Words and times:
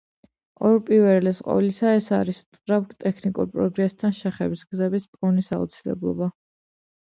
უპირველეს 0.67 1.41
ყოვლისა, 1.47 1.91
ეს 1.99 2.07
არის 2.19 2.39
სწრაფ 2.45 2.95
ტექნიკურ 3.03 3.51
პროგრესთან 3.57 4.17
შეხების 4.23 4.65
გზების 4.73 5.07
პოვნის 5.13 5.53
აუცილებლობა. 5.61 6.33